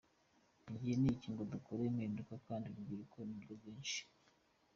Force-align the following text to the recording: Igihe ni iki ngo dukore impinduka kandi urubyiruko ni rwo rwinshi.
Igihe 0.73 0.95
ni 0.97 1.09
iki 1.13 1.27
ngo 1.31 1.41
dukore 1.53 1.81
impinduka 1.85 2.33
kandi 2.47 2.65
urubyiruko 2.67 3.17
ni 3.27 3.35
rwo 3.41 3.51
rwinshi. 3.59 4.01